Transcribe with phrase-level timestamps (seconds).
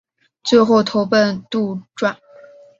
[0.43, 2.15] 最后投奔杜弢。